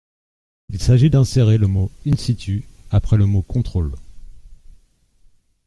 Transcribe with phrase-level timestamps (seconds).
[0.69, 3.93] Il s’agit d’insérer les mots:«in situ» après le mot:«contrôle».